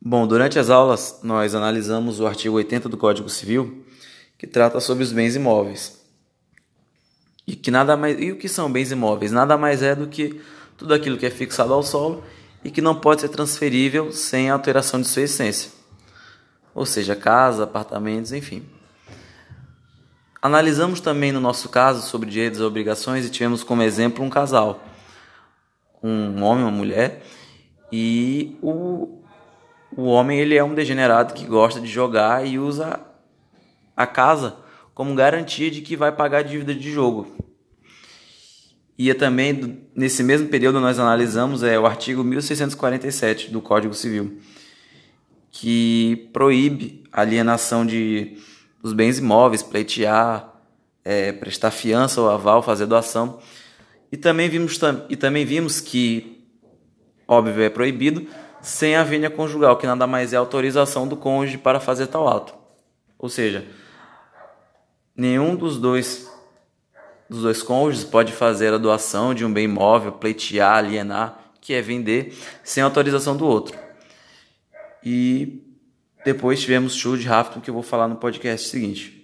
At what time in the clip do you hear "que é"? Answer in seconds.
11.18-11.30, 71.60-71.82